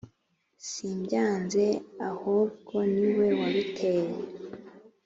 [0.69, 1.65] simbyanze
[2.09, 4.17] ahobwo niwe wabiteye